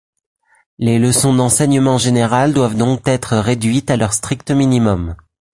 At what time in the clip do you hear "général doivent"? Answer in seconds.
1.99-2.75